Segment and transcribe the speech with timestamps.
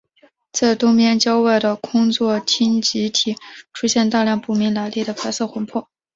[0.51, 3.37] 在东边郊外的空座町集体
[3.71, 5.91] 出现大量不明来历的白色魂魄。